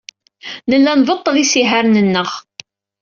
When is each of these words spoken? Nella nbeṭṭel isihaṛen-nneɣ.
Nella 0.69 0.91
nbeṭṭel 0.99 1.35
isihaṛen-nneɣ. 1.43 2.29